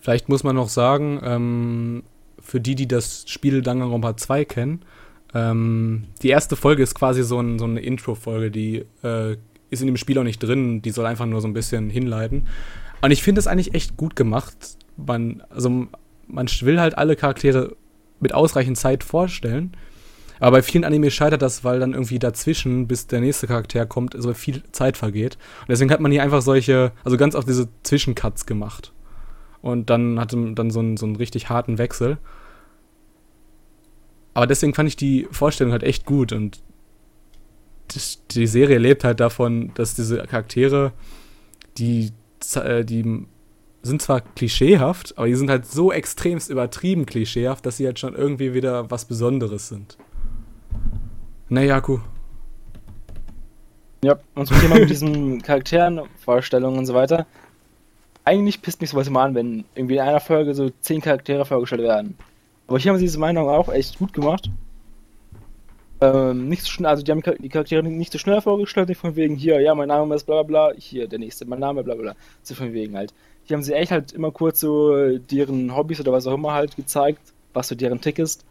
[0.00, 2.02] Vielleicht muss man noch sagen, ähm,
[2.40, 4.84] für die, die das Spiel Danganronpa 2 kennen,
[5.34, 9.36] ähm, die erste Folge ist quasi so, ein, so eine Intro-Folge, die äh,
[9.70, 12.48] ist in dem Spiel auch nicht drin, die soll einfach nur so ein bisschen hinleiten.
[13.00, 14.76] Und ich finde es eigentlich echt gut gemacht.
[14.96, 15.86] Man, also
[16.26, 17.76] man will halt alle Charaktere
[18.20, 19.72] mit ausreichend Zeit vorstellen.
[20.38, 24.14] Aber bei vielen Anime scheitert das, weil dann irgendwie dazwischen, bis der nächste Charakter kommt,
[24.16, 25.36] so viel Zeit vergeht.
[25.60, 28.92] Und deswegen hat man hier einfach solche, also ganz oft diese Zwischencuts gemacht.
[29.60, 32.16] Und dann hatte dann so einen, so einen richtig harten Wechsel.
[34.32, 36.62] Aber deswegen fand ich die Vorstellung halt echt gut und das,
[38.30, 40.92] die Serie lebt halt davon, dass diese Charaktere,
[41.78, 42.12] die,
[42.54, 43.26] äh, die
[43.82, 48.14] sind zwar klischeehaft, aber die sind halt so extremst übertrieben klischeehaft, dass sie halt schon
[48.14, 49.96] irgendwie wieder was Besonderes sind.
[51.48, 51.98] Ne, Jaku.
[54.04, 57.26] Ja, und zum Thema mit diesen Charakteren, Vorstellungen und so weiter.
[58.24, 61.82] Eigentlich pisst mich sowas immer an, wenn irgendwie in einer Folge so zehn Charaktere vorgestellt
[61.82, 62.16] werden.
[62.66, 64.50] Aber hier haben sie diese Meinung auch echt gut gemacht.
[66.02, 69.16] Ähm, nicht so schnell, also die haben die Charaktere nicht so schnell vorgestellt, nicht von
[69.16, 71.94] wegen hier, ja, mein Name ist bla bla bla, hier der nächste, mein Name bla
[71.94, 73.12] bla, so von wegen halt.
[73.44, 76.76] Hier haben sie echt halt immer kurz so deren Hobbys oder was auch immer halt
[76.76, 77.20] gezeigt,
[77.52, 78.44] was so deren Tick ist.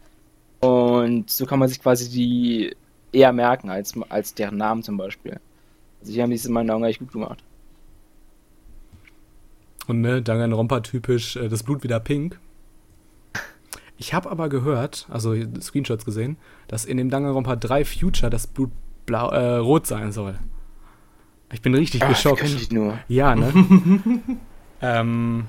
[0.60, 2.76] Und so kann man sich quasi die
[3.12, 5.40] eher merken als, als deren Namen zum Beispiel.
[6.00, 7.42] Also die haben diese in meinen Augen echt gut gemacht.
[9.86, 12.38] Und ne, Danganronpa typisch, äh, das Blut wieder pink.
[14.00, 18.70] Ich habe aber gehört, also Screenshots gesehen, dass in dem Danganronpa 3 Future das Blut
[19.04, 20.38] blau, äh, rot sein soll.
[21.52, 22.42] Ich bin richtig Ach, geschockt.
[22.42, 22.98] Ich nur.
[23.08, 23.52] Ja, ne?
[24.80, 25.44] ähm,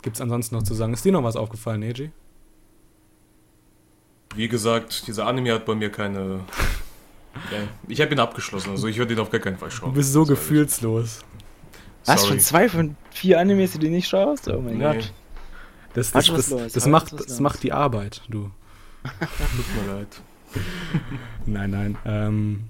[0.00, 0.94] gibt's ansonsten noch zu sagen?
[0.94, 2.12] Ist dir noch was aufgefallen, Eji?
[4.34, 6.40] Wie gesagt, dieser Anime hat bei mir keine.
[7.52, 9.90] ja, ich habe ihn abgeschlossen, also ich würde ihn auf gar keinen Fall schauen.
[9.90, 11.18] Du bist so gefühlslos.
[12.06, 14.48] Hast du schon zwei von vier Animes, die du nicht schaust?
[14.48, 14.84] Oh mein nee.
[14.84, 15.12] Gott.
[15.94, 18.50] Das, das, das, das, das macht, das macht die Arbeit, du.
[19.02, 20.22] Tut mir leid.
[21.46, 21.98] nein, nein.
[22.04, 22.64] Ähm,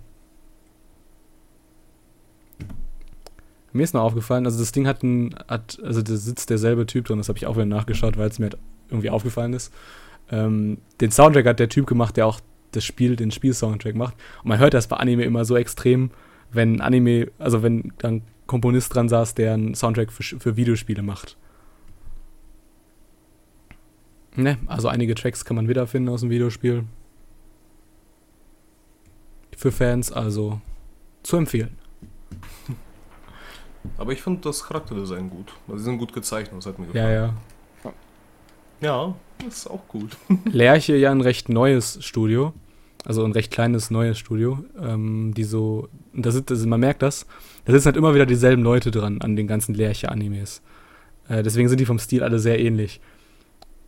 [3.72, 7.06] mir ist noch aufgefallen, also das Ding hat ein, hat, also da sitzt derselbe Typ
[7.06, 9.72] drin, das habe ich auch wieder nachgeschaut, weil es mir halt irgendwie aufgefallen ist.
[10.30, 12.40] Ähm, den Soundtrack hat der Typ gemacht, der auch
[12.72, 14.14] das Spiel, den Spiel-Soundtrack macht.
[14.42, 16.10] Und man hört das bei Anime immer so extrem,
[16.52, 21.36] wenn Anime, also wenn dann Komponist dran saß, der einen Soundtrack für, für Videospiele macht.
[24.40, 26.84] Ne, also einige Tracks kann man wiederfinden aus dem Videospiel.
[29.56, 30.60] Für Fans also
[31.22, 31.76] zu empfehlen.
[33.98, 35.52] Aber ich fand das Charakterdesign gut.
[35.68, 37.04] Also sie sind gut gezeichnet, das hat mir gefallen.
[37.04, 37.34] Ja, ja.
[38.80, 40.16] Ja, das ist auch gut.
[40.50, 42.54] Lerche ja ein recht neues Studio.
[43.04, 44.64] Also ein recht kleines neues Studio.
[44.80, 45.88] Ähm, die so.
[46.14, 47.26] Da sind, also man merkt das.
[47.66, 50.62] Da sitzen halt immer wieder dieselben Leute dran an den ganzen Lerche-Animes.
[51.28, 53.02] Äh, deswegen sind die vom Stil alle sehr ähnlich.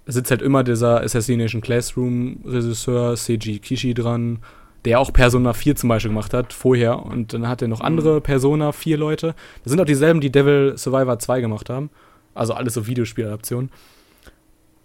[0.07, 4.41] Sitzt halt immer dieser Assassination Classroom Regisseur Seiji Kishi dran,
[4.85, 7.05] der auch Persona 4 zum Beispiel gemacht hat, vorher.
[7.05, 9.35] Und dann hat er noch andere Persona 4 Leute.
[9.63, 11.91] Das sind auch dieselben, die Devil Survivor 2 gemacht haben.
[12.35, 13.71] Also alles so Videospieladaptionen.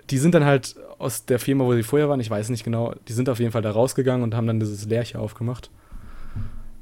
[0.10, 2.93] Die sind dann halt aus der Firma, wo sie vorher waren, ich weiß nicht genau,
[3.08, 5.69] die sind auf jeden Fall da rausgegangen und haben dann dieses Lerche aufgemacht.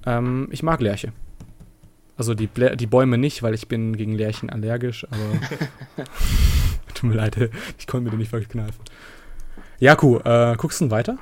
[0.05, 1.11] Ähm, ich mag Lerche.
[2.17, 6.05] Also die, Blä die Bäume nicht, weil ich bin gegen Lärchen allergisch, aber
[6.95, 7.37] tut mir leid,
[7.77, 8.83] ich konnte mir den nicht verkneifen.
[9.79, 11.17] Jaku, äh, guckst du denn weiter?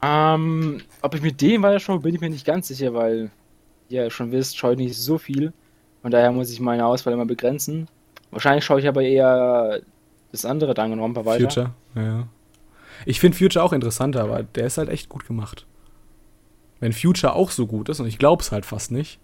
[0.00, 3.30] Ähm, ob ich mit dem weiterschaue, bin ich mir nicht ganz sicher, weil
[3.88, 5.52] ihr schon wisst, schaue ich nicht so viel.
[6.02, 7.88] Von daher muss ich meine Auswahl immer begrenzen.
[8.30, 9.80] Wahrscheinlich schaue ich aber eher
[10.30, 11.44] das andere Danganronpa weiter.
[11.44, 12.28] Future, ja.
[13.06, 15.66] Ich finde Future auch interessanter, aber der ist halt echt gut gemacht.
[16.80, 19.18] Wenn Future auch so gut ist, und ich glaube es halt fast nicht,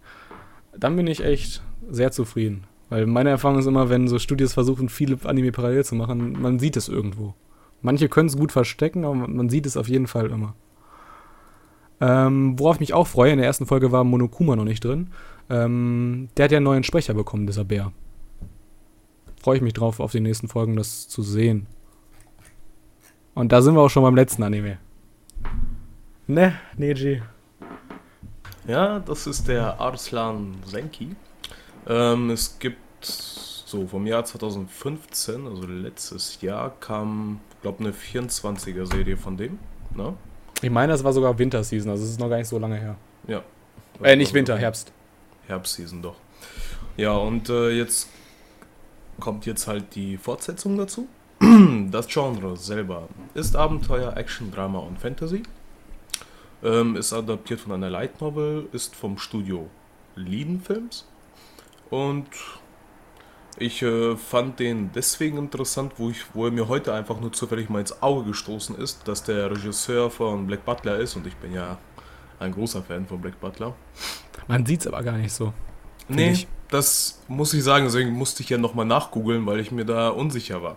[0.76, 2.64] dann bin ich echt sehr zufrieden.
[2.90, 6.58] Weil meine Erfahrung ist immer, wenn so Studios versuchen, viele Anime parallel zu machen, man
[6.58, 7.34] sieht es irgendwo.
[7.82, 10.54] Manche können es gut verstecken, aber man sieht es auf jeden Fall immer.
[12.00, 15.08] Ähm, worauf ich mich auch freue, in der ersten Folge war Monokuma noch nicht drin.
[15.48, 17.92] Ähm, der hat ja einen neuen Sprecher bekommen, dieser Bär.
[19.40, 21.66] Freue ich mich drauf, auf die nächsten Folgen das zu sehen.
[23.34, 24.78] Und da sind wir auch schon beim letzten Anime.
[26.26, 27.22] Ne, Neji.
[28.66, 31.14] Ja, das ist der Arslan Senki.
[31.86, 39.16] Ähm, es gibt so vom Jahr 2015, also letztes Jahr, kam, glaube eine 24er Serie
[39.16, 39.58] von dem.
[39.94, 40.14] Ne?
[40.62, 42.96] Ich meine, das war sogar Winterseason, also es ist noch gar nicht so lange her.
[43.26, 43.42] Ja.
[44.02, 44.92] Äh, nicht Winter, Herbst.
[45.46, 46.16] Herbstseason doch.
[46.96, 48.08] Ja, und äh, jetzt
[49.20, 51.08] kommt jetzt halt die Fortsetzung dazu.
[51.90, 55.42] Das Genre selber ist Abenteuer, Action, Drama und Fantasy.
[56.62, 59.68] Ähm, ist adaptiert von einer Light Novel, ist vom Studio
[60.16, 61.06] Lieden Films.
[61.94, 62.26] Und
[63.56, 67.68] ich äh, fand den deswegen interessant, wo, ich, wo er mir heute einfach nur zufällig
[67.68, 71.52] mal ins Auge gestoßen ist, dass der Regisseur von Black Butler ist und ich bin
[71.52, 71.78] ja
[72.40, 73.76] ein großer Fan von Black Butler.
[74.48, 75.52] Man sieht es aber gar nicht so.
[76.08, 76.48] Nee, ich.
[76.68, 80.64] das muss ich sagen, deswegen musste ich ja nochmal nachgoogeln, weil ich mir da unsicher
[80.64, 80.76] war.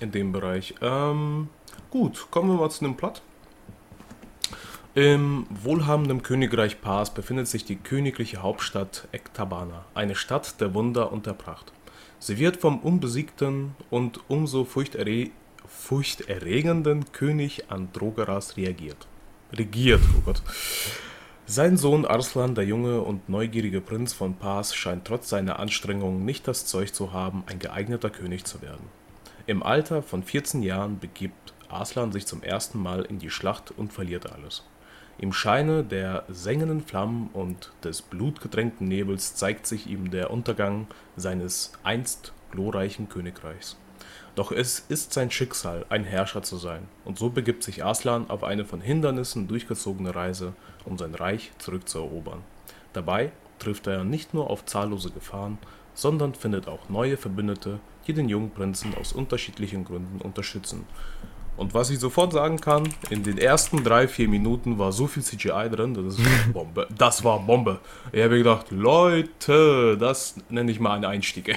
[0.00, 0.74] In dem Bereich.
[0.82, 1.50] Ähm,
[1.88, 3.22] gut, kommen wir mal zu dem Plot.
[4.96, 11.26] Im wohlhabenden Königreich Pars befindet sich die königliche Hauptstadt Ektabana, eine Stadt der Wunder und
[11.26, 11.72] der Pracht.
[12.20, 15.30] Sie wird vom unbesiegten und umso furchterre
[15.66, 19.08] furchterregenden König Androgeras reagiert.
[19.52, 20.42] Regiert, oh Gott.
[21.44, 26.46] Sein Sohn Arslan, der junge und neugierige Prinz von Pars, scheint trotz seiner Anstrengungen nicht
[26.46, 28.86] das Zeug zu haben, ein geeigneter König zu werden.
[29.48, 33.92] Im Alter von 14 Jahren begibt Arslan sich zum ersten Mal in die Schlacht und
[33.92, 34.62] verliert alles.
[35.16, 41.72] Im Scheine der sengenden Flammen und des blutgetränkten Nebels zeigt sich ihm der Untergang seines
[41.84, 43.76] einst glorreichen Königreichs.
[44.34, 48.42] Doch es ist sein Schicksal, ein Herrscher zu sein, und so begibt sich Aslan auf
[48.42, 52.42] eine von Hindernissen durchgezogene Reise, um sein Reich zurückzuerobern.
[52.92, 55.58] Dabei trifft er nicht nur auf zahllose Gefahren,
[55.94, 60.84] sondern findet auch neue Verbündete, die den jungen Prinzen aus unterschiedlichen Gründen unterstützen
[61.56, 65.22] und was ich sofort sagen kann, in den ersten drei, vier Minuten war so viel
[65.22, 66.20] CGI drin, das ist
[66.52, 66.86] Bombe.
[66.96, 67.80] Das war Bombe.
[68.12, 71.48] Ich habe gedacht, Leute, das nenne ich mal einen Einstieg.
[71.48, 71.56] Äh,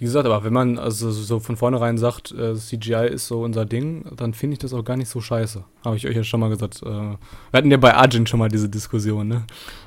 [0.00, 3.66] wie gesagt, aber wenn man also so von vornherein sagt, äh, CGI ist so unser
[3.66, 5.62] Ding, dann finde ich das auch gar nicht so scheiße.
[5.84, 6.82] Habe ich euch ja schon mal gesagt.
[6.82, 7.18] Äh, wir
[7.52, 9.44] hatten ja bei Arjun schon mal diese Diskussion, ne?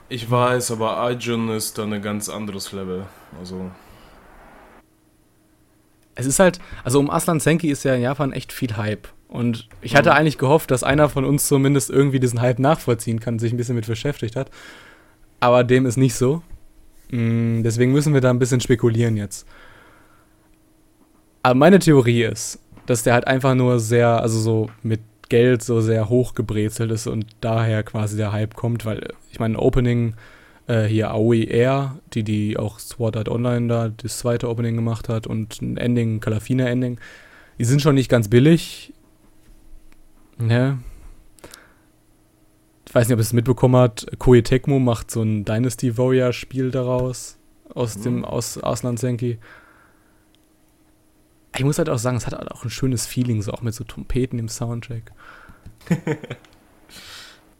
[0.10, 3.08] Ich weiß, aber Arjun ist dann ein ganz anderes Level.
[3.40, 3.72] Also
[6.16, 9.08] es ist halt, also um Aslan Senki ist ja in Japan echt viel Hype.
[9.28, 10.18] Und ich hatte mhm.
[10.18, 13.76] eigentlich gehofft, dass einer von uns zumindest irgendwie diesen Hype nachvollziehen kann, sich ein bisschen
[13.76, 14.52] mit beschäftigt hat.
[15.40, 16.44] Aber dem ist nicht so.
[17.10, 19.48] Mm, deswegen müssen wir da ein bisschen spekulieren jetzt.
[21.42, 25.82] Aber meine Theorie ist, dass der halt einfach nur sehr, also so mit Geld so
[25.82, 30.14] sehr hochgebrezelt ist und daher quasi der Hype kommt, weil ich meine, Opening
[30.68, 35.10] äh, hier Aoi Air, die die auch Sword Art Online da das zweite Opening gemacht
[35.10, 37.00] hat und ein Ending, Calafina Ending.
[37.60, 38.94] Die sind schon nicht ganz billig.
[40.38, 40.80] Ne?
[42.88, 44.08] Ich weiß nicht, ob ihr es mitbekommen habt.
[44.20, 47.38] Koei Tecmo macht so ein Dynasty Warrior Spiel daraus.
[47.74, 48.26] Aus dem, mhm.
[48.26, 49.40] aus Arslan Senki.
[51.56, 53.74] Ich muss halt auch sagen, es hat halt auch ein schönes Feeling, so auch mit
[53.74, 55.12] so Trompeten im Soundtrack.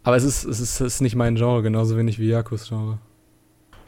[0.04, 3.00] Aber es ist, es ist, es ist nicht mein Genre, genauso wenig wie Jakos Genre.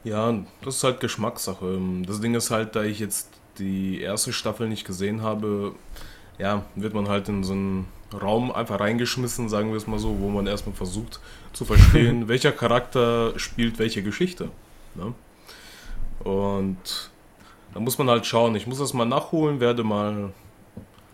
[0.03, 1.79] Ja, das ist halt Geschmackssache.
[2.05, 5.75] Das Ding ist halt, da ich jetzt die erste Staffel nicht gesehen habe,
[6.37, 10.19] ja, wird man halt in so einen Raum einfach reingeschmissen, sagen wir es mal so,
[10.19, 11.19] wo man erstmal versucht
[11.53, 14.51] zu verstehen, welcher Charakter spielt welche Geschichte.
[14.93, 15.13] Ne?
[16.19, 17.11] Und
[17.73, 18.55] Da muss man halt schauen.
[18.55, 20.33] Ich muss das mal nachholen, werde mal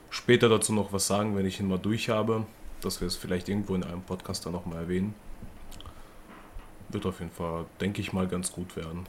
[0.10, 2.46] später dazu noch was sagen, wenn ich ihn mal durch habe.
[2.82, 5.14] Dass wir es vielleicht irgendwo in einem Podcast dann nochmal erwähnen.
[6.90, 9.06] Wird auf jeden Fall, denke ich mal, ganz gut werden.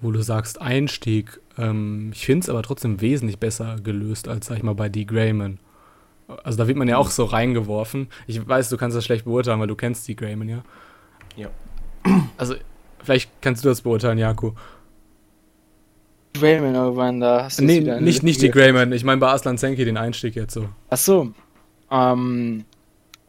[0.00, 4.56] Wo du sagst Einstieg, ähm, ich finde es aber trotzdem wesentlich besser gelöst als, sag
[4.58, 5.04] ich mal, bei D.
[5.04, 5.58] Grayman.
[6.44, 8.08] Also da wird man ja auch so reingeworfen.
[8.26, 10.14] Ich weiß, du kannst das schlecht beurteilen, weil du kennst D.
[10.14, 10.62] Grayman, ja?
[11.36, 11.48] Ja.
[12.38, 12.54] Also,
[13.02, 14.54] vielleicht kannst du das beurteilen, Jako.
[16.34, 18.50] Grayman irgendwann, da hast du Nee, es wieder nicht, nicht die.
[18.50, 18.92] Grayman.
[18.92, 20.68] Ich meine bei Aslan Senki den Einstieg jetzt so.
[20.88, 21.32] Ach so.
[21.90, 22.64] Ähm,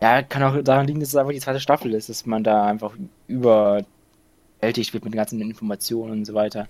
[0.01, 2.65] ja, kann auch daran liegen, dass es einfach die zweite Staffel ist, dass man da
[2.65, 2.95] einfach
[3.27, 6.67] überwältigt wird mit den ganzen Informationen und so weiter.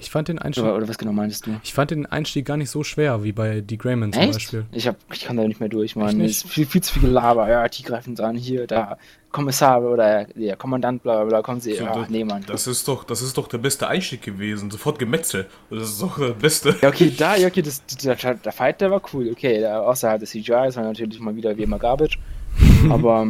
[0.00, 1.58] Ich fand den Einstieg, Oder, oder was genau meinst du?
[1.64, 3.76] ich fand den Einstieg gar nicht so schwer wie bei D.
[3.76, 4.32] Grayman zum Echt?
[4.34, 4.64] Beispiel.
[4.72, 6.16] Ich, hab, ich kann da nicht mehr durch, Mann.
[6.18, 6.30] nicht?
[6.30, 7.48] Es ist viel, viel zu viel Gelaber.
[7.48, 8.96] Ja, die greifen dran, hier, da.
[9.30, 11.74] Kommissar oder der Kommandant, bla bla bla, kommen sie.
[11.74, 12.44] So, Ja, das- nee, Mann.
[12.46, 14.70] Das ist doch, das ist doch der beste Einstieg gewesen.
[14.70, 15.46] Sofort Gemetzel.
[15.68, 16.74] Das ist doch der beste.
[16.80, 19.28] Ja, okay, da, ja, okay, das, der, der Fight, der war cool.
[19.32, 22.18] Okay, der, außerhalb des CGI, das war natürlich mal wieder wie immer Garbage.
[22.90, 23.26] Aber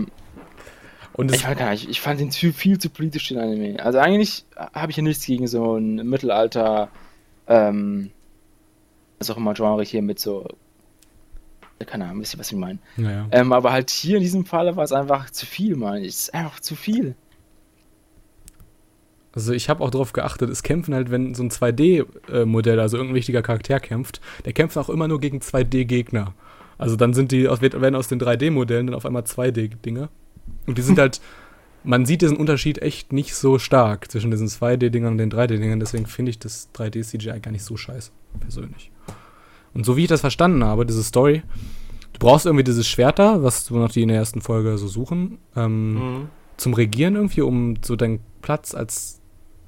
[1.18, 3.84] Und ich gar nicht, ich fand den viel, viel zu politisch, den Anime.
[3.84, 6.90] Also eigentlich habe ich ja nichts gegen so ein Mittelalter,
[7.48, 8.12] ähm,
[9.18, 10.46] was auch immer Genre hier mit so,
[11.84, 12.78] keine Ahnung, wisst ihr, was ich meine.
[12.96, 13.26] naja.
[13.32, 16.04] Ähm, aber halt hier in diesem Fall war es einfach zu viel, Mann.
[16.04, 17.16] Es ist einfach zu viel.
[19.32, 23.16] Also ich habe auch darauf geachtet, es kämpfen halt, wenn so ein 2D-Modell, also irgendein
[23.16, 26.32] wichtiger Charakter kämpft, der kämpft auch immer nur gegen 2D-Gegner.
[26.78, 30.10] Also dann sind die, werden aus den 3D-Modellen dann auf einmal 2D-Dinger.
[30.66, 31.20] Und die sind halt,
[31.84, 36.06] man sieht diesen Unterschied echt nicht so stark zwischen diesen 2D-Dingern und den 3D-Dingern, deswegen
[36.06, 38.90] finde ich das 3D-CGI gar nicht so scheiße, persönlich.
[39.74, 41.42] Und so wie ich das verstanden habe, diese Story,
[42.14, 45.38] du brauchst irgendwie dieses Schwert da, was noch die in der ersten Folge so suchen,
[45.56, 46.28] ähm, Mhm.
[46.56, 49.20] zum Regieren irgendwie, um so deinen Platz als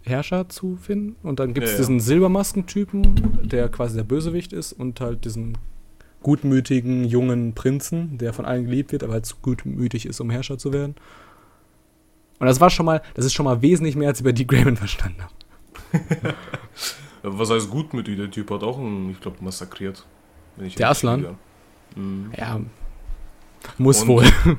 [0.03, 1.15] Herrscher zu finden.
[1.23, 1.83] Und dann gibt es Ja, ja.
[1.83, 5.59] diesen Silbermaskentypen, der quasi der Bösewicht ist, und halt diesen
[6.23, 10.59] gutmütigen jungen Prinzen, der von allen geliebt wird, aber halt zu gutmütig ist, um Herrscher
[10.59, 10.95] zu werden.
[12.39, 14.45] Und das war schon mal, das ist schon mal wesentlich mehr, als ich bei D.
[14.45, 15.35] Grayman verstanden habe.
[17.23, 18.17] Was heißt gutmütig?
[18.17, 20.07] Der Typ hat auch einen, ich glaube, massakriert.
[20.59, 21.37] Ich Der Aslan?
[21.95, 22.33] Mhm.
[22.37, 22.61] Ja,
[23.79, 24.25] muss Und- wohl.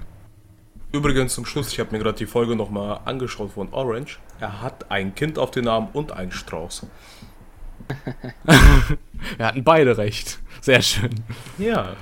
[0.93, 4.19] Übrigens zum Schluss, ich habe mir gerade die Folge nochmal angeschaut von Orange.
[4.41, 6.85] Er hat ein Kind auf den Arm und einen Strauß.
[9.37, 10.39] Wir hatten beide recht.
[10.61, 11.09] Sehr schön.
[11.57, 11.93] Ja.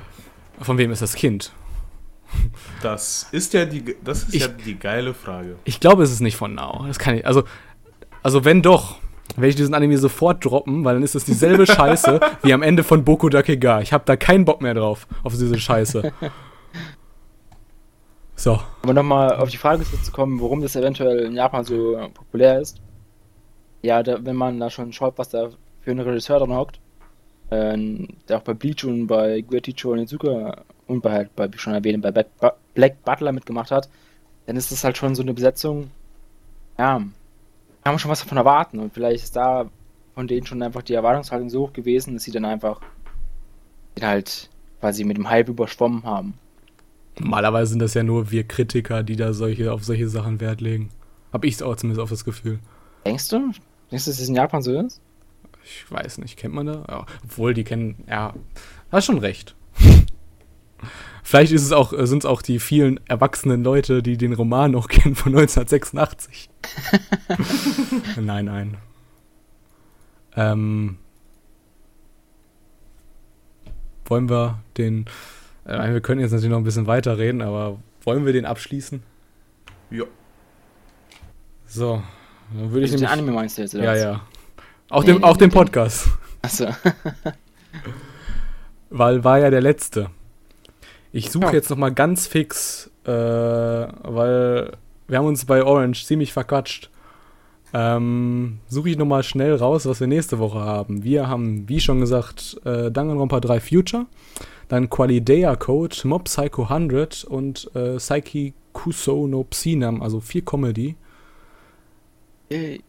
[0.62, 1.52] Von wem ist das Kind?
[2.82, 5.56] Das ist ja die, das ist Ich- ja die geile Frage.
[5.64, 6.86] Ich glaube, es ist nicht von Now.
[6.88, 7.26] Das kann ich.
[7.26, 7.44] Also,
[8.22, 8.98] also wenn doch,
[9.36, 12.84] werde ich diesen Anime sofort droppen, weil dann ist es dieselbe Scheiße wie am Ende
[12.84, 13.82] von Boku Dakega.
[13.82, 16.12] Ich habe da keinen Bock mehr drauf, auf diese Scheiße.
[18.36, 18.58] So.
[18.84, 22.78] Aber nochmal auf die Frage zurückzukommen, warum das eventuell in Japan so populär ist.
[23.82, 25.50] Ja, da, wenn man da schon schaut, was da
[25.90, 26.80] für ein Regisseur dran hockt,
[27.52, 31.58] ähm, der auch bei Bleach und bei Gueticho und Izuka und bei, halt, bei, wie
[31.58, 33.90] schon erwähnt, bei Black, Bu- Black Butler mitgemacht hat,
[34.46, 35.90] dann ist das halt schon so eine Besetzung,
[36.78, 38.80] ja, kann man schon was davon erwarten.
[38.80, 39.70] Und vielleicht ist da
[40.14, 42.82] von denen schon einfach die Erwartungshaltung so hoch gewesen, dass sie dann einfach
[43.98, 44.50] den halt
[44.80, 46.34] quasi mit dem Hype überschwommen haben.
[47.20, 50.90] Normalerweise sind das ja nur wir Kritiker, die da solche, auf solche Sachen Wert legen.
[51.34, 52.60] Hab ich auch zumindest auf das Gefühl.
[53.06, 53.38] Denkst du?
[53.92, 55.02] Denkst du, dass das in Japan so ist?
[55.70, 56.86] Ich weiß nicht, kennt man da?
[56.90, 58.34] Ja, obwohl, die kennen, ja,
[58.92, 59.56] hast schon recht.
[61.24, 64.88] Vielleicht ist es auch, sind es auch die vielen erwachsenen Leute, die den Roman noch
[64.90, 66.50] kennen von 1986.
[68.20, 68.78] nein, nein.
[70.36, 70.98] Ähm,
[74.06, 75.06] wollen wir den,
[75.66, 79.04] äh, wir können jetzt natürlich noch ein bisschen weiterreden, aber wollen wir den abschließen?
[79.92, 80.06] Ja.
[81.68, 82.02] So,
[82.54, 84.02] dann würde ich den nämlich, Anime meinst du jetzt, oder ja, was?
[84.02, 84.22] ja.
[84.90, 86.08] Auch, Nee, den, auch nee, den Podcast.
[86.42, 86.66] Achso.
[88.90, 90.10] weil war ja der letzte.
[91.12, 91.52] Ich suche Ja.
[91.54, 94.72] jetzt noch mal ganz fix, äh, weil
[95.08, 96.90] wir haben uns bei Orange ziemlich verquatscht.
[97.72, 101.04] Ähm, suche ich noch mal schnell raus, was wir nächste Woche haben.
[101.04, 104.08] Wir haben, wie schon gesagt, äh, Danganronpa 3 Future,
[104.70, 110.96] dann Qualidea Code, Mob Psycho 100 und äh, Psyche Kuso no Psinam, also vier Comedy.
[112.50, 112.82] Yay.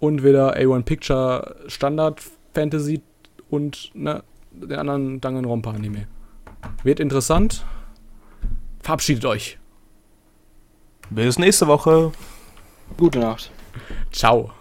[0.00, 2.20] Und wieder A1 Picture Standard
[2.52, 3.02] Fantasy
[3.48, 6.06] und ne, den anderen Danganronpa Anime.
[6.82, 7.64] Wird interessant.
[8.80, 9.58] Verabschiedet euch.
[11.10, 12.12] Bis nächste Woche.
[12.96, 13.50] Gute Nacht.
[14.10, 14.52] Ciao.